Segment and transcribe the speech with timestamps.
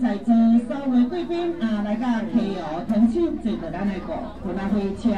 [0.00, 0.32] 在座
[0.68, 4.14] 所有贵宾啊，来到溪湖同庆坐着咱的个
[4.46, 5.10] 云南火车。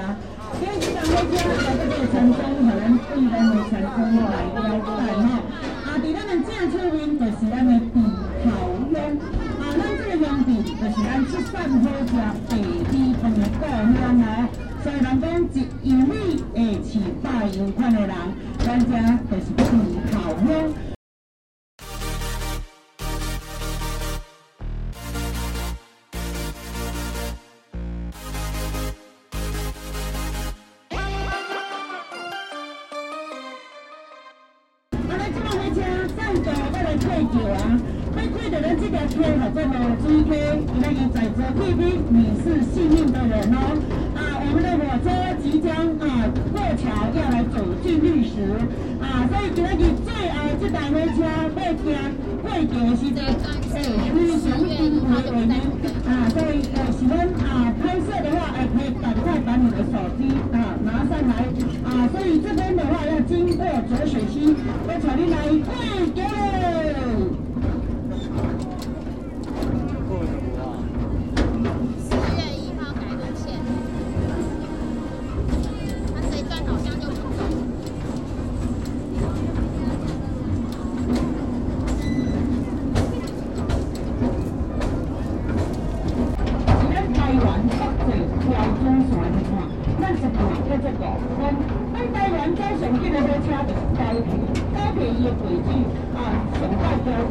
[0.58, 1.36] 今日这趟火车
[1.76, 4.88] 在这个山中，和咱贵人的山中来了解
[5.20, 5.28] 哈。
[5.84, 8.00] 啊，伫咱的正出面就是咱的碧
[8.42, 8.48] 头
[8.90, 8.96] 乡。
[9.60, 12.12] 啊，咱这个乡镇就是咱七散好食
[12.48, 14.48] 白米饭的故乡。
[14.82, 15.24] 所以人讲
[15.82, 16.88] 一米会饲
[17.22, 18.16] 百样款的人，
[18.60, 18.86] 咱这
[19.30, 19.62] 就是碧
[20.10, 20.14] 头
[20.46, 20.89] 乡。
[48.24, 48.34] 时，
[49.00, 49.66] 啊，所以今日
[50.04, 51.84] 最后这台火车要行
[52.42, 53.18] 过桥时阵，
[53.72, 53.76] 诶，
[54.14, 55.52] 非常精彩我们，
[56.06, 57.12] 啊，所以呃，喜欢
[57.44, 60.20] 啊拍摄的话，诶，可以赶快把你的手机
[60.52, 61.32] 啊拿上来，
[61.84, 64.54] 啊，所以这边的话要经过左水溪，
[64.88, 65.68] 要请你来过
[66.14, 67.49] 桥。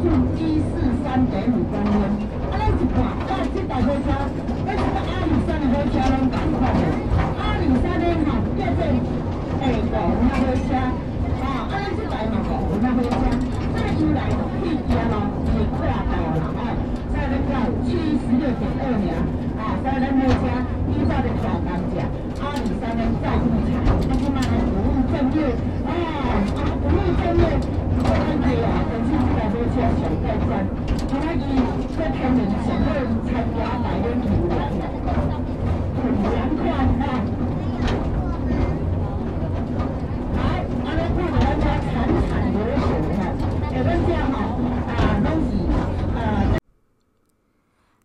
[0.00, 1.92] 数一四三点五公斤。
[2.50, 4.08] 啊，咱一看，哇，这台车，
[4.64, 6.62] 那是阿里山的火车，拢同款。
[7.36, 8.80] 阿里山的吼，叫做
[9.60, 9.92] 诶五
[10.32, 10.72] 火车，
[11.40, 13.12] 啊，啊，咱这台嘛五五火车，
[13.74, 15.14] 这个由来起家咯，
[15.46, 15.92] 是啊，
[17.12, 17.52] 在那个
[17.84, 19.12] 七十六点二年，
[19.60, 20.48] 啊，在那火车
[20.88, 22.08] 依照的跨当家，
[22.40, 25.52] 阿里山的载重卡，那是嘛服务正月，
[25.84, 25.92] 啊，
[26.56, 26.99] 啊，服。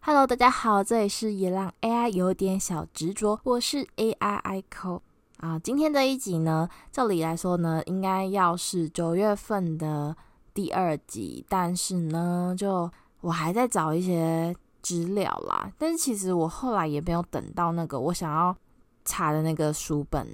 [0.01, 5.01] Hello，大家好，这里是野浪 AI 有点小执着，我是 AI ICO
[5.37, 5.59] 啊。
[5.59, 10.17] 今天这一集呢，照理来说呢，应该要是九月份的
[10.55, 12.89] 第二集，但是呢，就
[13.21, 15.71] 我还在找一些资料啦。
[15.77, 18.57] 但是其实我后来也没有等到那个我想要
[19.03, 20.27] 查的那个书本，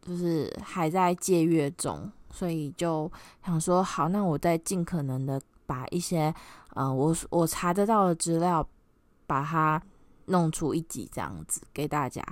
[0.00, 3.12] 就是还在借阅中，所以就
[3.44, 6.34] 想说，好，那我再尽可能的把一些
[6.70, 8.66] 呃，我我查得到的资料。
[9.26, 9.82] 把它
[10.26, 12.22] 弄出一集这样子给大家。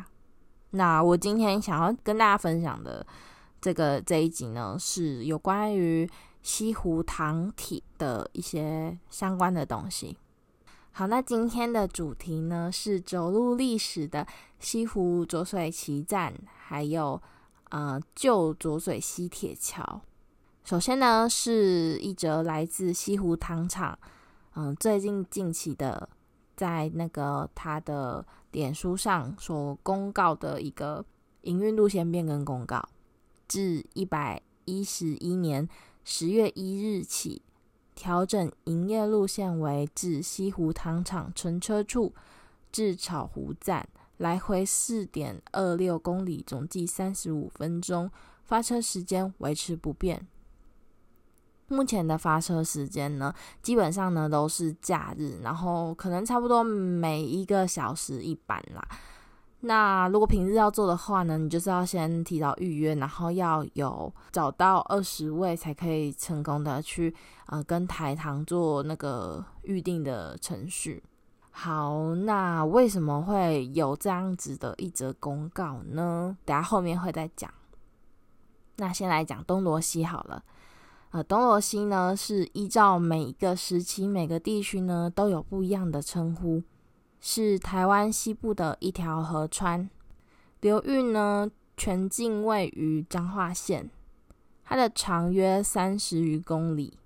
[0.72, 3.04] 那我今天想要跟大家分享的
[3.62, 6.06] 这个这一集呢，是有关于
[6.42, 10.18] 西湖糖体的一些相关的东西。
[10.90, 14.26] 好，那今天的主题呢是走入历史的
[14.58, 17.20] 西湖浊水旗站，还有
[17.70, 20.02] 呃旧浊水西铁桥。
[20.64, 23.98] 首先呢是一则来自西湖糖厂，
[24.54, 26.08] 嗯、最近近期的。
[26.54, 31.04] 在那个他的脸书上所公告的一个
[31.40, 32.86] 营运路线变更公告，
[33.48, 35.66] 自一百一十一年
[36.04, 37.42] 十月一日起，
[37.94, 42.12] 调整营业路线为自西湖糖厂存车处
[42.70, 48.10] 至草湖站，来回四点二六公里，总计三十五分钟，
[48.44, 50.26] 发车时间维持不变。
[51.68, 58.86] 目前的发车时间呢，基本上呢都是假日，然后可能差不多每一个小时一班啦。
[59.64, 67.14] 那如果平日要做的话呢，你就是要先提早预约，然后要有找到二十位才可以成功的去
[67.46, 71.00] 呃跟台糖做那个预定的程序。
[71.52, 76.36] 好，那为什么会有这样子的一则公告呢？
[76.44, 77.48] 等下后面会再讲。
[78.78, 80.42] 那先来讲东罗西好了。
[81.10, 86.62] 呃，东罗西呢是依照每一个时期、每个地区呢都有不一样的称呼，
[87.24, 89.88] 是台湾西部的一条河川，
[90.60, 93.88] 流域呢全境位于彰化县，
[94.64, 96.98] 它的长约三十余公里，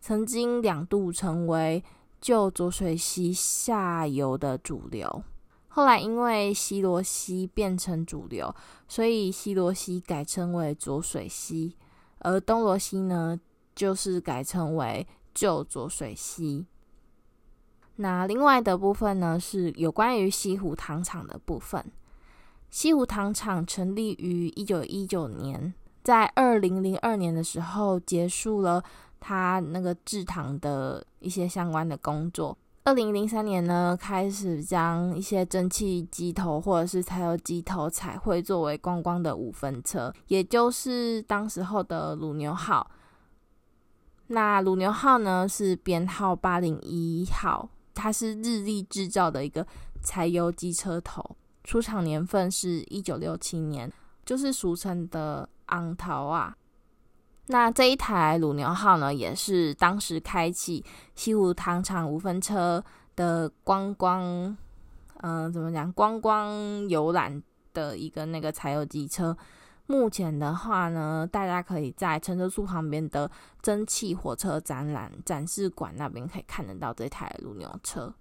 [0.00, 1.82] 曾经两度成为
[2.20, 5.24] 旧浊水溪下游的主流，
[5.66, 8.54] 后来因为西螺溪变成主流，
[8.86, 11.74] 所以西螺溪改称为浊水溪。
[12.20, 13.40] 而东螺溪呢，
[13.74, 15.04] 就是改称为
[15.34, 16.66] 旧浊水溪。
[18.00, 21.84] 那另外的部分呢，是有关于西湖糖厂的部分。
[22.70, 25.74] 西湖糖厂成立于一九一九年，
[26.04, 28.80] 在二零零二年的时候结束了
[29.18, 32.56] 它那个制糖的一些相关的工作。
[32.84, 42.88] 二零零三年呢，开始将一些蒸汽机头或者是柴油机头彩绘作为观光的五分车，也就是当时候的鲁牛号。
[44.28, 47.68] 那鲁牛号呢，是编号八零一号。
[47.98, 49.66] 它是日立制造的一个
[50.00, 53.92] 柴油机车头，出厂年份是一九六七年，
[54.24, 56.56] 就是俗称的昂头啊。
[57.46, 60.84] 那这一台鲁牛号呢，也是当时开启
[61.16, 62.84] 西湖糖厂五分车
[63.16, 64.56] 的观光，
[65.22, 65.92] 嗯、怎么讲？
[65.92, 67.42] 观光游览
[67.74, 69.36] 的一个那个柴油机车。
[69.90, 73.30] 目前的话呢，大家可以在乘车处旁边的
[73.62, 78.14] 蒸汽火车展览展示馆那边可以看得到这台路牛车。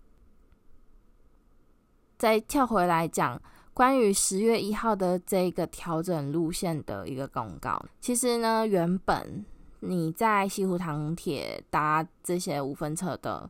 [2.17, 3.39] 再跳回来讲，
[3.73, 9.45] 关于十月一号的这个调整路线的一个公告，其实呢，原本
[9.81, 13.49] 你在西湖塘铁搭这些五分车的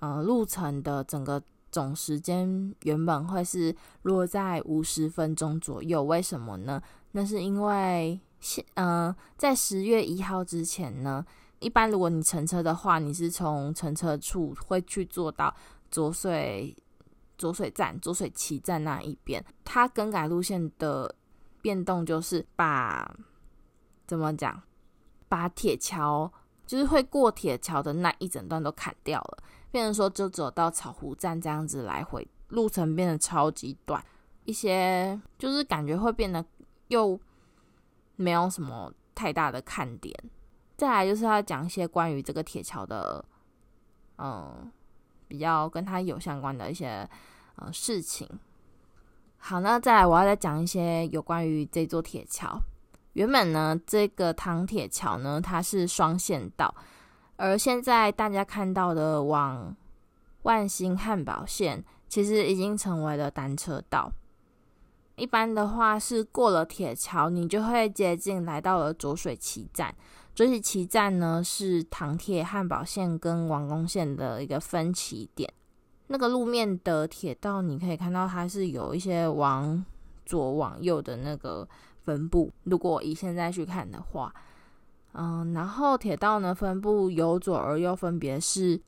[0.00, 6.82] 呃路程的整个总时间原本会是落在五十分钟左右，为什么呢？
[7.16, 11.24] 那是因为现呃，在十月一号之前呢，
[11.60, 15.54] 一般如果你乘车的话，你是从乘车处会去坐到
[15.92, 16.76] 浊水
[17.38, 19.42] 浊水站、浊水旗站那一边。
[19.62, 21.14] 它更改路线的
[21.62, 23.16] 变动就是把
[24.08, 24.60] 怎么讲，
[25.28, 26.30] 把铁桥
[26.66, 29.38] 就是会过铁桥的那一整段都砍掉了，
[29.70, 34.04] 变成说就走到草湖站这样子来回，路程变得超级短，
[34.44, 36.44] 一些就是感觉会变得。
[36.94, 37.18] 又
[38.14, 40.14] 没有什么太大的看点。
[40.76, 43.24] 再来就是要讲一些关于这个铁桥的，
[44.18, 44.70] 嗯，
[45.26, 47.08] 比较跟它有相关的一些
[47.56, 48.28] 呃事情。
[49.38, 52.58] 好，那再来我要再讲一些有关于这座铁桥。
[53.12, 56.74] 原本呢，这个唐铁桥呢，它是双线道，
[57.36, 59.76] 而现在大家看到的往
[60.42, 64.10] 万兴汉堡线，其实已经成为了单车道。
[65.16, 69.94] 一般的话是过了铁桥，你就会接近来到了浊水崎站。
[70.34, 75.52] 浊水崎站呢是唐铁汉堡线跟王宫线的一个分歧点。
[76.08, 79.84] 那个路面的铁道，你可以看到它是有一些往
[80.26, 81.66] 左往右的那个
[82.02, 82.52] 分布。
[82.64, 84.34] 如果以现在去看的话，
[85.12, 88.82] 嗯，然后铁道呢分布由左而右，分别是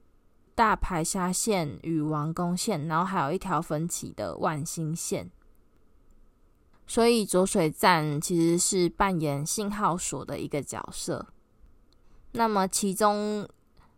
[0.57, 5.31] 大排沙线与王宫线，然后还有一条分歧的万兴线。
[6.87, 11.27] 所以浊水站其实是扮演信号所的一个角色。
[12.33, 13.49] 那么其中，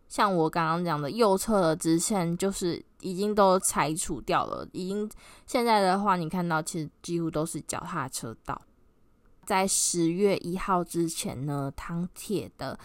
[0.07, 4.67] 像我刚刚讲的右侧的支线，就是已经都拆除掉了。
[4.71, 5.09] 已经
[5.45, 8.61] 现在的话，你看到其实几乎都是脚踏车道。
[9.45, 12.79] 在十月一号之前呢，唐铁的。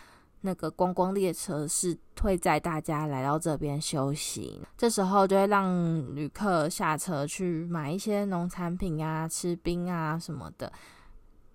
[0.46, 10.70] 那个观光列车是会载大家来到这边休息，这时候就会让旅客下车去买一些农产品啊、吃冰啊什么的，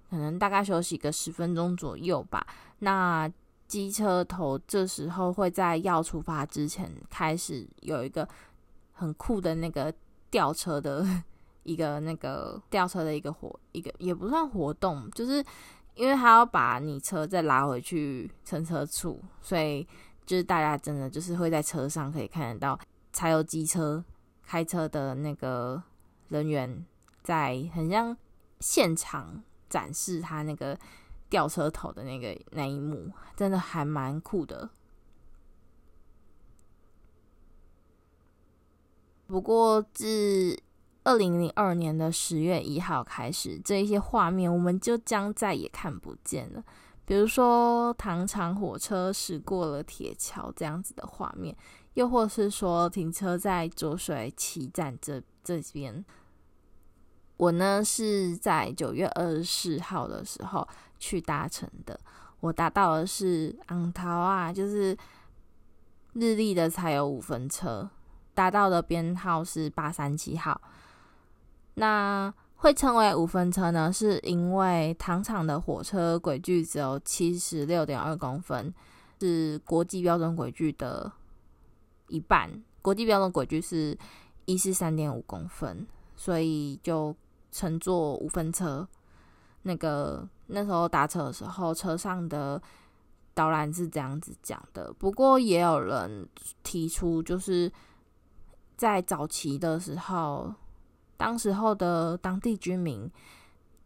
[0.09, 2.43] 可能大概休息个十分钟左右吧。
[2.79, 3.31] 那
[3.67, 8.27] 机车头这时候会在要出发之前开始有一个
[8.93, 9.93] 很酷的那个
[10.31, 11.05] 吊车的
[11.61, 15.45] 一个那个吊车的一个活一个也不算活动，就是。
[15.99, 19.85] 因为他要把你车再拉回去乘车处，所以
[20.25, 22.79] 就是大家真的就是会在车上可以看得到
[23.11, 24.01] 柴油机车
[24.45, 25.83] 开车的那个
[26.29, 26.85] 人员
[27.21, 28.15] 在很像
[28.61, 30.79] 现场展示他那个
[31.27, 34.69] 吊车头的那个那一幕，真的还蛮酷的。
[39.27, 40.57] 不过自
[41.03, 46.63] 二零零二年的十月一号开始，这一些画面我们就将再也看不见了。
[47.05, 51.55] 比如说，糖厂火车驶过了铁桥这样子的画面，
[51.95, 56.05] 又或是说停车在浊水旗站这这边。
[57.37, 60.67] 我呢是在九月二十四号的时候
[60.99, 61.99] 去搭乘的，
[62.41, 64.95] 我搭到的是红头仔，就是
[66.13, 67.89] 日立的柴油五分车，
[68.35, 70.61] 搭到的编号是八三七号。
[71.79, 78.73] 那会称为五分车呢，是因为糖厂的火车轨距只有七十六点二公分，
[79.19, 81.11] 是国际标准轨距的
[82.09, 82.51] 一半。
[82.81, 83.97] 国际标准轨距是
[84.45, 87.15] 一四三点五公分，所以就
[87.51, 88.87] 称作五分车。
[89.61, 92.61] 那个那时候搭车的时候，车上的
[93.33, 94.91] 导览是这样子讲的。
[94.93, 96.27] 不过也有人
[96.63, 97.71] 提出，就是
[98.77, 100.53] 在早期的时候，
[101.19, 103.11] 当时候的当地居民，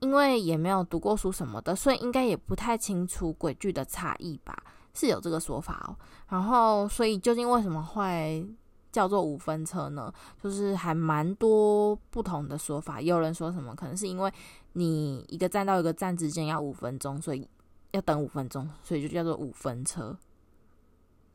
[0.02, 4.56] 因为也没有读过书什么的，所以应该也不太清楚轨距的差异吧，
[4.94, 5.98] 是有这个说法哦。
[6.30, 8.48] 然后，所以究竟为什么会
[8.92, 10.14] 叫做五分车呢？
[10.44, 13.02] 就是还蛮多不同的说法。
[13.02, 14.32] 有人说什么，可能是因为
[14.74, 17.50] 你一个站到一个站之间要五分钟，所以
[17.94, 20.16] 要等五分钟，所以就叫做五分车。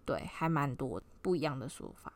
[0.05, 2.13] 对，还蛮多不一样的说法。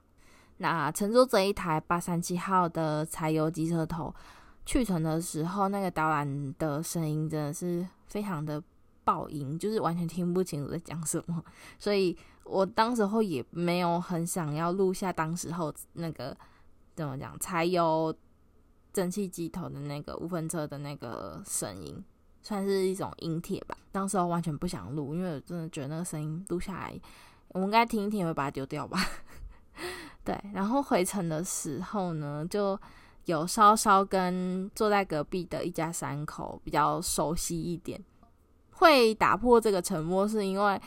[0.62, 4.14] 那乘坐这一台八三七号的柴油机车头
[4.64, 8.62] 去程的时候，那个导览的声音真的是非常的
[9.02, 11.44] 爆音，就是完全听不清楚在讲什么。
[11.80, 16.34] 所以我当时候也没有很想要录下当时候那个
[16.94, 18.14] 怎么讲柴油
[18.92, 22.02] 蒸汽机头的那个五分车的那个声音，
[22.40, 23.76] 算是一种音帖吧。
[23.90, 26.94] 当时候完全不想录，因为我真的觉得那个声音录下来，
[27.48, 29.00] 我们应该听一听，也会把它丢掉吧。
[30.24, 32.78] 对，然后回程的时候呢，就
[33.24, 38.00] 有稍稍跟坐在隔壁的一家三口比较熟悉一点。
[38.70, 40.80] 会打破这个沉默，是因为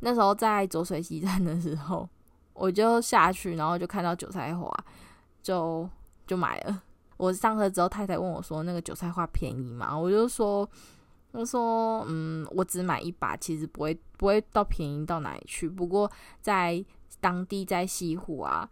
[0.00, 2.08] 那时候在浊水溪站的时候，
[2.54, 4.72] 我就下去，然后就看到韭菜花，
[5.42, 5.88] 就
[6.26, 6.82] 就买了。
[7.16, 10.68] 我上车之后，太太问我说：“那个韭菜花便宜吗？”我就说
[11.32, 15.68] ：“我说，嗯，我只买一把，其实不会不会到便宜到哪里去。
[15.68, 16.08] 不过
[16.40, 16.84] 在。”
[17.20, 18.68] 当地在西湖啊，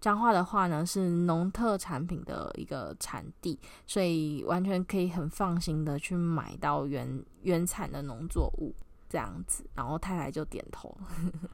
[0.00, 8.74] 彰化的话呢是农特产品的一个产地，所以完全可以很放心的去买到原原产的农作物
[9.08, 9.64] 这样子。
[9.74, 10.96] 然后太太就点头。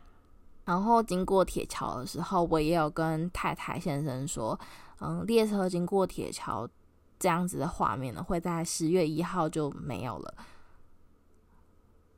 [0.65, 4.59] 然后经过铁桥的时候，我也有跟太太先生说，
[5.01, 6.69] 嗯，列车经过铁桥
[7.19, 10.35] 这样子的画面呢，会在十月一号就没有了，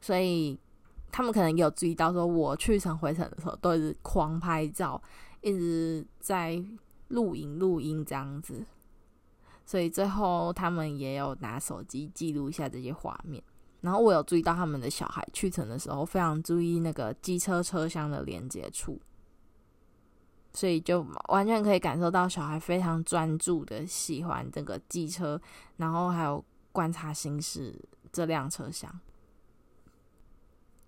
[0.01, 0.59] 所以。
[1.17, 5.03] 他们可能有注意到，说我去程回程的时候都是狂拍照，
[5.41, 6.63] 一直在
[7.09, 8.63] 录影录音这样子，
[9.65, 13.43] 所以最后他们也有拿手机记录一下这些画面。
[13.81, 19.01] 然后我有注意到他们的小孩去程的时候非常注意那个机车车厢的连接处，
[20.53, 25.41] 所以就完全可以感受到小孩非常专注的喜欢这个机车，
[25.79, 27.75] 然后还有观察行驶
[28.13, 29.01] 这辆车厢。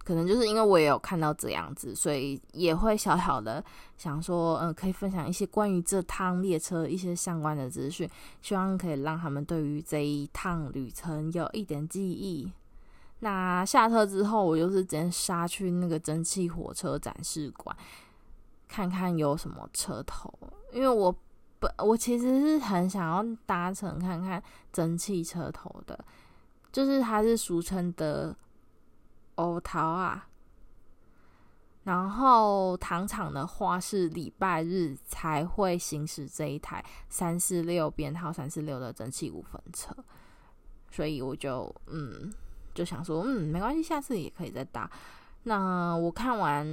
[0.09, 3.63] 可能就是因为我也有看到这样子，所以也会小小的
[3.99, 8.09] 想说，嗯、可以分享一些关于这趟列车一些相关的资讯，
[8.41, 12.51] 希望可以让他们对于这一趟旅程有一点记忆。
[13.19, 17.77] 那下车之后，我就是直接杀去那个蒸汽火车展示馆，
[18.67, 20.33] 看看有什么车头，
[20.73, 21.15] 因为我
[21.59, 26.03] 本我其实是很想要搭乘看看蒸汽车头的，
[26.73, 28.35] 就是它是俗称的。
[29.39, 30.29] 欧桃啊，
[31.85, 39.95] 然后糖厂的话是礼拜日才会行驶这一台三四六编号三四六的蒸汽五分车，
[40.91, 42.33] 所以我就嗯
[42.75, 44.91] 就想说嗯没关系，下次也可以再搭。
[45.45, 46.67] 那我看完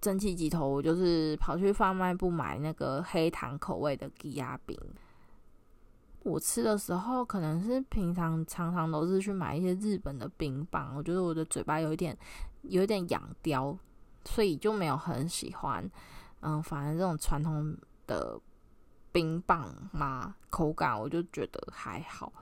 [0.00, 4.76] 蒸汽机头，我就是跑去贩卖部买那个黑糖口味的鸡鸭饼。
[6.24, 12.16] 我吃的时候，可能是平常常常都是去买一些日本的冰棒，我觉得我的嘴巴有一点
[12.62, 13.76] 有一点痒刁，
[14.24, 15.88] 所以就没有很喜欢。
[16.40, 17.76] 嗯，反正这种传统
[18.06, 18.40] 的
[19.12, 22.32] 冰棒嘛，口感我就觉得还好。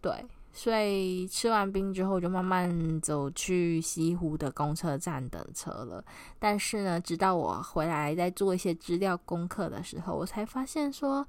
[0.00, 6.04] 对，所以吃完冰之后，就慢慢走去西湖的公车站等车了。
[6.40, 11.24] 但是呢，直到我回来在做一些资料功课的时候，我才发现说。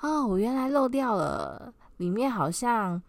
[0.00, 3.02] 哦，我原来漏掉了，里面好像，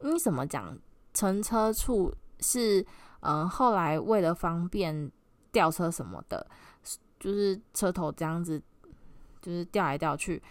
[0.00, 0.78] 你怎么讲？
[1.12, 2.80] 乘车处是，
[3.20, 5.10] 嗯、呃，后来为了方便
[5.52, 6.46] 吊车什么的，
[7.20, 8.60] 就是车头这样子，
[9.40, 10.42] 就是调来调去，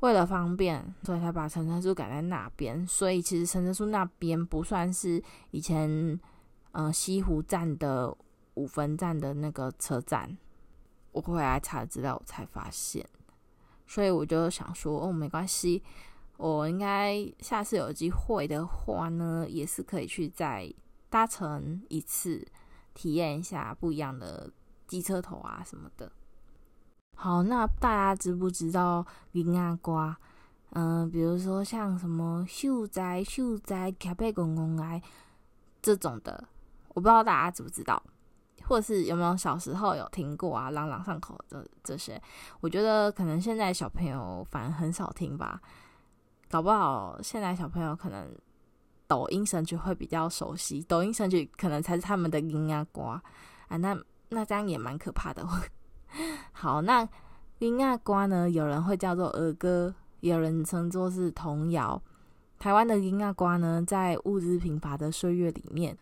[0.00, 2.86] 为了方便，所以才把乘车处改在那边。
[2.86, 6.18] 所以其实乘车处那边不算是以前，
[6.72, 8.16] 嗯、西湖站的
[8.54, 10.38] 五分站的那个车站。
[11.12, 13.04] 我回来查资料，我才发现。
[13.88, 15.82] 所以我就想说，哦，没关系，
[16.36, 20.72] 我应该下次有机会的话呢，也是可以去再
[21.08, 22.46] 搭乘一次，
[22.92, 24.50] 体验一下不一样的
[24.86, 26.12] 机车头啊什么的。
[27.16, 30.14] 好，那大家知不知道银仔歌？
[30.72, 35.02] 嗯、比如说像什么秀哉秀哉，卡贝公公来
[35.80, 36.46] 这种的，
[36.88, 38.02] 我不知道大家知不知道。
[38.68, 42.20] 或是有没有小时候有听过啊，朗朗上口的这些，
[42.60, 45.58] 我觉得可能现在小朋友反而很少听吧，
[46.50, 48.28] 搞不好现在小朋友可能
[49.06, 53.20] 抖音神曲会比较熟悉，抖音神曲可能才是他们的音啊瓜
[53.68, 53.98] 啊，那
[54.28, 55.42] 那这样也蛮可怕的。
[56.52, 57.08] 好，那
[57.60, 62.00] 银仔歌呢，有人会叫做儿歌，有人称作是童谣。
[62.58, 65.96] 台湾的银仔歌呢，在物资贫乏的岁月里面，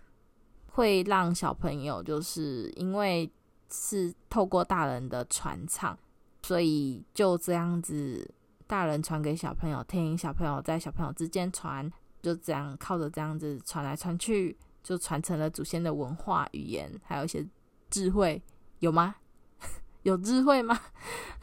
[0.77, 3.31] 会让小朋友就是因为
[3.71, 5.97] 是透过大人的传唱，
[6.43, 8.31] 所以就这样子，
[8.67, 11.91] 大人传给小朋友听，小朋友在小朋友之间传，
[12.21, 17.45] 就这样靠着这样子传来传去，就传承了祖先的文化语言，还有一些
[17.89, 18.43] 智慧，
[18.81, 19.15] 有吗？
[20.05, 20.79] 有智慧吗？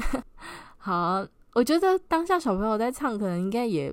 [0.77, 3.91] 好，我觉得当下小朋友在唱，可能应该也。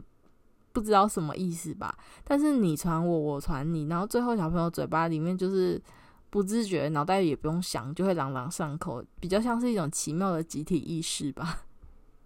[0.73, 1.97] 不知道什么意思吧？
[2.25, 5.81] 但是你传我，我传你，然后最后小朋友嘴巴里面就是
[6.31, 11.65] 不自觉，脑袋也不用想，就会朗朗上口，比较像是一种奇妙的集体意识吧。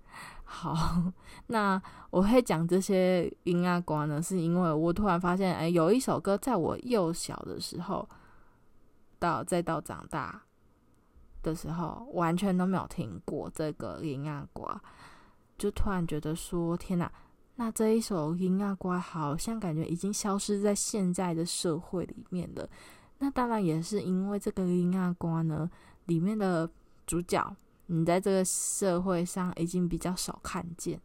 [0.45, 1.13] 好，
[1.47, 8.07] 那我会讲这些银仔歌呢，是因为我突然发现，哎，有一首歌在我幼小的时候，
[9.19, 10.43] 到再到长大
[11.43, 14.79] 的时候，完全都没有听过这个银仔歌，
[15.57, 17.11] 就突然觉得说，天哪！
[17.57, 22.69] 那这一首银仔歌好像感觉已经消失在现在的社会里面了。
[23.19, 25.71] 那当然也是因为这个银仔歌呢，
[26.07, 26.69] 里面的
[27.07, 27.57] 主角，
[27.87, 31.01] 你在这个社会上已经比较少看见，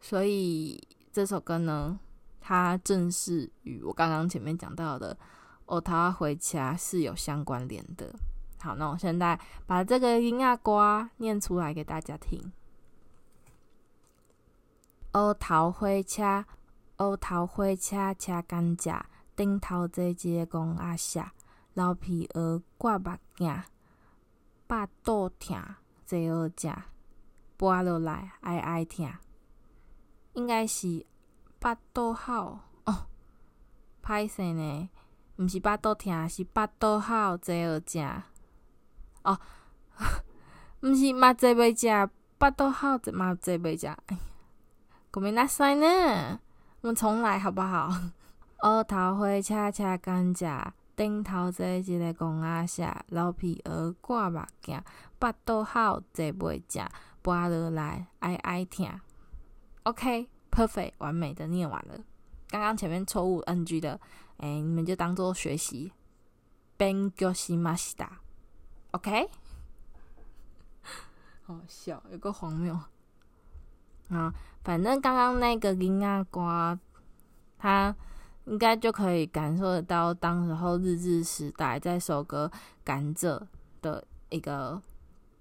[0.00, 0.80] 所以
[1.12, 1.98] 这首歌呢，
[2.40, 5.14] 它正是与我刚刚前面讲到的
[5.66, 8.14] 《哦，他回家》是有相关联的。
[8.60, 12.52] 好，那我现在把这个银仔歌念出来给大家听。
[15.14, 16.44] 黑头火车，
[16.96, 19.00] 黑头火车车甘蔗，
[19.36, 21.24] 顶头坐一个公阿婶，
[21.74, 23.62] 流鼻血，挂目镜，
[24.66, 25.56] 巴肚疼，
[26.04, 26.82] 坐好食，
[27.56, 29.08] 跋落来哀哀疼，
[30.32, 31.06] 应该是
[31.60, 33.06] 巴肚好哦，
[34.02, 34.90] 歹势呢，
[35.36, 38.00] 毋是巴肚疼，是巴肚好坐好食
[39.22, 39.38] 哦，
[40.82, 43.96] 毋是嘛坐袂食，巴肚好嘛坐袂食。
[45.13, 46.39] 国民大赛呢？
[46.81, 47.89] 我们重来好不好？
[48.57, 54.81] 黑头火车车甘蔗，顶头坐一个公阿婶，流鼻血，挂目镜，
[55.17, 56.85] 巴肚好坐袂食，
[57.23, 58.99] 跋落来哀哀疼。
[59.83, 61.99] OK，perfect，、okay, 完美的念完了。
[62.49, 63.99] 刚刚前面错误 NG 的，
[64.37, 65.91] 哎、欸，你们就当做学习。
[66.77, 68.07] 勉强しました。
[68.91, 69.29] OK，
[71.43, 72.79] 好笑，有个荒谬。
[74.10, 76.78] 啊，反正刚刚那个银仔歌，
[77.58, 77.94] 他
[78.44, 82.50] 应该就可以感受得到当时候日治时代在首歌
[82.84, 83.40] 甘蔗
[83.80, 84.80] 的一个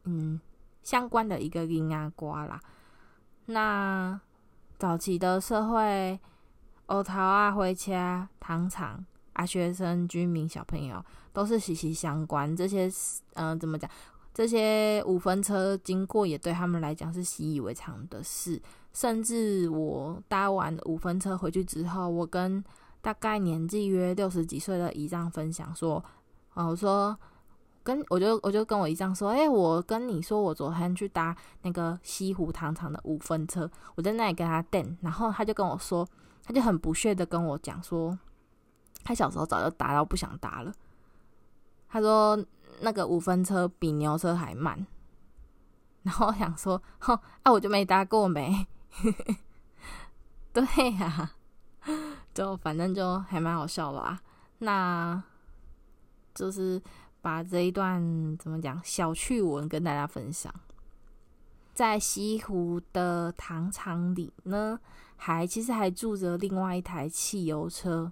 [0.06, 0.40] 嗯
[0.82, 2.60] 相关的一个银仔歌啦。
[3.48, 4.20] 那
[4.80, 6.20] 早期的社会，
[6.88, 12.56] 黑头啊火车、糖厂啊，学生、居民、小朋友都是息息相关。
[12.56, 12.90] 这些
[13.34, 13.90] 嗯、怎么讲？
[14.34, 18.60] 这些五分车经过也对他们来讲是习以为常的事，
[18.92, 22.64] 甚至我搭完五分车回去之后，我跟
[23.00, 26.04] 大概年纪约六十几岁的姨丈分享说
[26.56, 27.16] ：“哦，我说
[27.84, 36.08] 跟我就我就跟我姨丈说，哎，我跟你说，我昨天去搭那个西湖糖厂的五分车，我在那里跟他等，然后他就跟我说，
[36.44, 38.18] 他就很不屑的跟我讲说，
[39.04, 40.74] 他小时候早就搭到不想搭了，
[41.88, 42.44] 他说。”
[42.82, 44.86] 那个五分车比牛车还慢，
[46.04, 48.68] 然后我想说，哼， 啊，我就没搭过没，
[50.54, 50.64] 对
[51.00, 51.32] 呀、
[52.34, 54.22] 就反正就还蛮好笑的啊。
[54.60, 55.22] 那
[56.34, 56.82] 就是
[57.22, 58.02] 把这一段
[58.38, 60.54] 怎么讲小趣闻跟大家分享，
[61.74, 64.80] 在西湖的糖厂里呢，
[65.16, 68.12] 还其实还住着另外一台汽油车。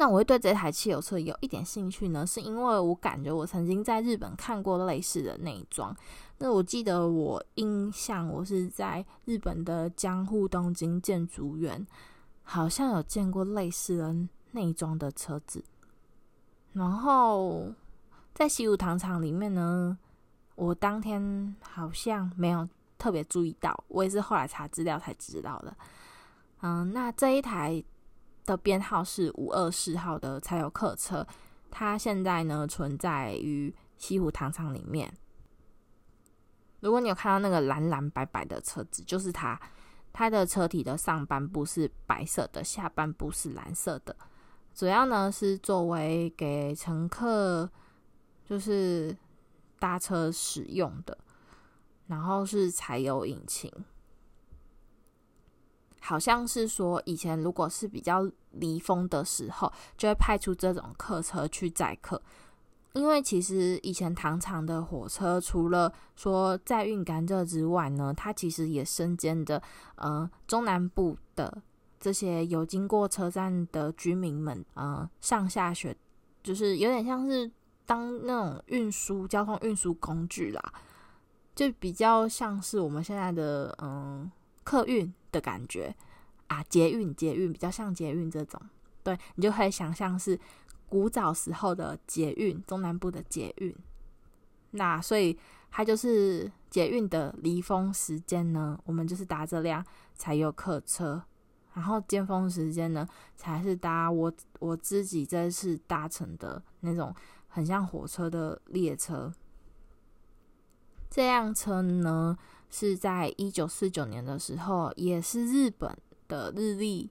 [0.00, 5.94] 那我会对这台汽油车有一点兴趣呢，是因为我感觉我曾经在日本看过类似的内装。
[6.38, 11.86] 那我记得我印象我是在日本的江户东京建筑园，
[12.42, 14.16] 好像有见过类似的
[14.52, 15.62] 内装的车子。
[16.72, 17.70] 然后
[18.32, 19.98] 在西武糖厂里面呢，
[20.54, 25.76] 我当天好像没有特别注意到，我也是后来查资料才知道的。
[26.62, 27.84] 嗯，那这一台。
[28.50, 31.26] 的编号是五二四号的柴油客车，
[31.70, 35.12] 它现在呢存在于西湖糖厂里面。
[36.80, 39.58] 如果你有看到那个蓝蓝白白的车子，就是它。
[40.12, 44.16] 它的车体的上半部是白色的，下半部是蓝色的。
[44.74, 47.70] 主要呢是作为给乘客
[48.44, 49.16] 就是
[49.78, 51.16] 搭车使用的，
[52.08, 53.72] 然后是柴油引擎。
[56.00, 62.20] 好像是说，以前如果是比较离峰的时候，就会派出这种客车去载客。
[62.92, 69.62] 因为其实以前糖厂的火车，除了说载运甘蔗之外呢，它其实也身兼着
[69.94, 71.62] 呃中南部的
[72.00, 75.96] 这些有经过车站的居民们，呃上下学，
[76.42, 77.48] 就是有点像是
[77.86, 80.60] 当那种运输交通运输工具啦，
[81.54, 84.28] 就比较像是我们现在的嗯、
[84.64, 85.94] 客运的感觉
[86.48, 88.60] 啊，捷运捷运比较像捷运这种，
[89.02, 90.38] 对，你就可以想象是。
[90.90, 93.72] 古早时候的捷运，中南部的捷运，
[94.72, 95.38] 那所以
[95.70, 99.86] 它就是捷运的离峰时间呢，我们就是搭这辆
[100.18, 101.22] 柴油客车，
[101.74, 107.14] 然后尖峰时间呢，才是搭我我自己这次搭乘的那种
[107.46, 109.32] 很像火车的列车。
[111.08, 112.36] 这辆车呢，
[112.70, 115.96] 是在一九四九年的时候，也是日本
[116.28, 117.10] 的日历。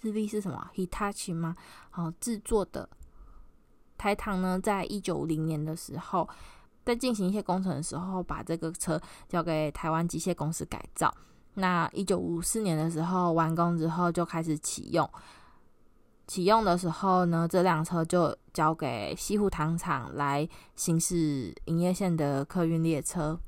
[0.00, 1.56] 日历是什么？Hitachi 吗？
[1.88, 2.86] 好，制作的
[3.96, 6.28] 台糖呢，在一九五零年的时候，
[6.84, 11.14] 在进行一些工程的时候，把这个车交给台湾机械公司改造。
[11.54, 15.08] 那一九五四年的时候完工之后，就开始启用。
[16.26, 23.38] 启用的时候呢，这辆车就交给西湖糖厂来行驶营业线的客运列车。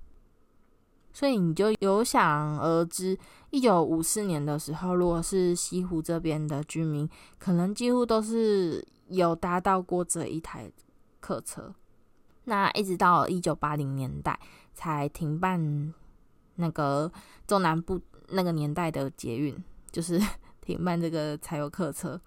[1.17, 10.71] 所以你就有想而知，一九五四年的时候，如果是西湖这边的居民，可能几乎都是有搭到过这一台
[11.19, 11.75] 客车。
[12.45, 14.39] 那一直到一九八零年代
[14.75, 15.95] 才停办
[16.57, 17.11] 那个
[17.47, 17.99] 中南部
[18.29, 19.57] 那个年代的捷运，
[19.91, 20.21] 就是
[20.61, 22.21] 停办这个柴油客车。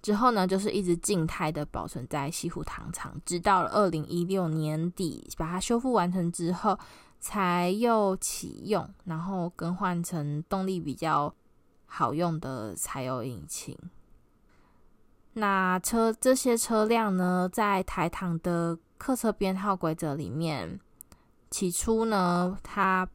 [0.00, 6.78] 之后呢，就是一直静态的保存在西湖糖厂，直到了二零一六年底把它修复完成之后。
[7.20, 11.34] 才又启用，然后更换成动力比较
[11.86, 13.76] 好用的柴油引擎。
[15.34, 20.80] 那车这些车辆呢，在台糖的客车编号规则里面，
[21.50, 23.08] 起初呢，它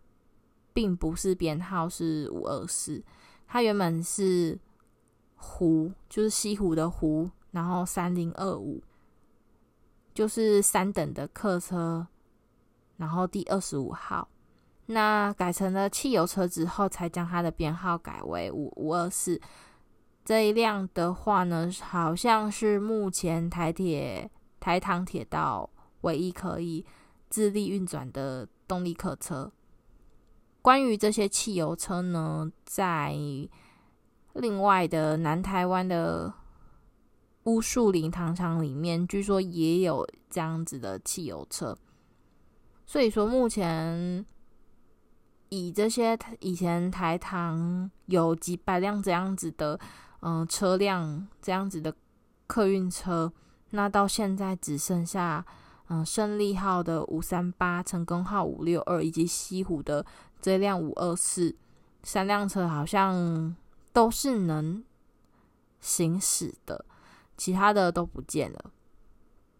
[0.74, 3.04] 并不是编号是五二四，
[3.48, 4.58] 它原本是
[5.36, 8.82] 湖，就是西湖的湖，然后三零二五，
[10.14, 12.08] 就是三等的客车。
[13.04, 14.26] 然后第二十五号，
[14.86, 19.42] 那改成了汽油车之后，才将它的编号改为五五二四。
[20.24, 26.86] 这一辆的话呢，好像是目前台铁台糖铁道唯一可以
[27.30, 29.52] 自力运转的动力客车。
[30.62, 33.14] 关于这些汽油车呢，在
[34.32, 36.34] 另外的南台湾的
[37.44, 41.78] 乌树林糖厂里面，据说也有这样子的汽油车。
[42.86, 44.26] 所以说，目前
[45.50, 49.80] 以这些以前台糖有几百辆这样子的，
[50.20, 51.96] 嗯、车辆这样子的
[52.46, 53.32] 客运车，
[53.72, 55.44] 那到现在只剩下，
[55.88, 60.06] 嗯、胜利号的五三八、成功号五六二以及西湖的
[60.42, 61.56] 这辆五二四
[62.04, 63.56] 三辆车，好像
[63.92, 64.84] 都是能
[65.80, 66.86] 行驶的，
[67.38, 68.72] 其他的都不见了。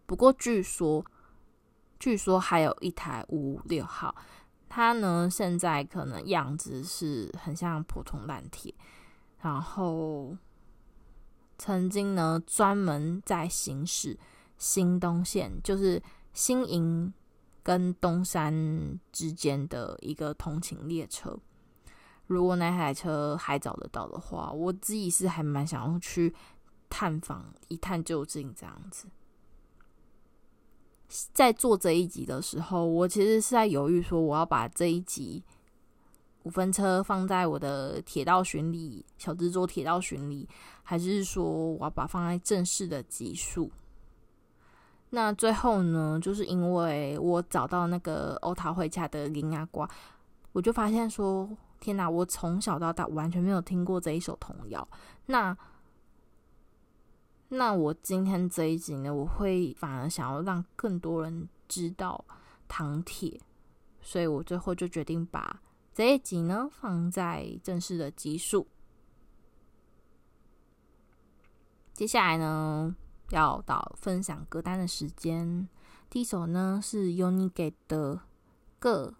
[0.06, 1.04] 不过据说。
[2.04, 4.14] 据说还有一台五五六号，
[4.68, 8.76] 它呢现在可能样子是很像普通烂铁，
[9.40, 10.36] 然后
[11.58, 14.20] 曾经呢专门在行驶
[14.58, 17.14] 新东线，就是新营
[17.64, 21.40] 跟东山之间的一个通勤列车。
[22.28, 26.36] 如果那台车还找得到的话，我自己是还蛮想要去
[26.90, 29.08] 探访一探究竟这样子。
[31.32, 35.44] 在做这一集的时候，我其实是在犹豫说，我要把这一集
[36.44, 40.50] 五分车放在我的铁道巡礼小制作铁道巡礼，
[40.82, 43.70] 还是说我要把放在正式的集数。
[45.12, 49.88] 那最后呢，就是因为我找到那个欧塔会家的林亚瓜，
[50.52, 51.48] 我就发现说，
[51.80, 54.88] 天哪，我从小到大完全没有听过这一首童谣。
[55.28, 55.56] 那
[57.56, 62.26] 那我今天这一集呢，我会反而想要让更多人知道
[62.68, 63.40] 糖铁，
[64.02, 65.62] 所以我最后就决定把
[65.94, 68.66] 这一集呢放在正式的集数。
[71.94, 72.96] 接下来呢，
[73.30, 75.70] 要到分享歌单的时间。
[76.10, 78.16] 第一首呢是 YONIGE 的
[78.80, 79.14] 《个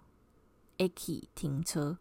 [0.80, 2.00] Aki 停车》，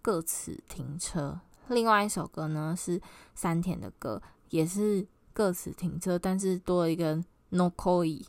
[0.00, 1.38] 个此停车。
[1.68, 2.98] 另外一首歌呢是
[3.34, 5.06] 山田的歌，也是。
[5.37, 8.25] 个此停车，但是多了一个 Nokoi。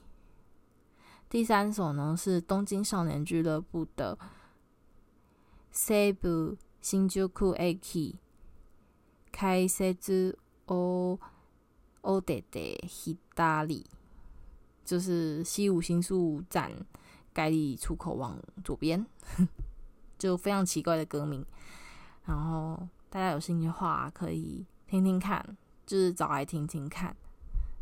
[1.28, 4.18] 第三首呢是东京少年俱乐部的
[5.72, 8.14] 西武新宿駅
[9.32, 10.36] 开设
[10.66, 11.18] を
[12.02, 13.84] お出て左。
[14.84, 16.70] 就是西武新宿站
[17.32, 19.06] 盖里出口往左边，
[20.18, 21.42] 就非常奇怪的歌名。
[22.26, 25.56] 然后大家有兴趣的话，可以听听看，
[25.89, 27.15] 就是找来听听看。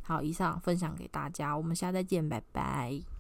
[0.01, 3.16] 好，以上分享给大家，我们下次再见，拜拜。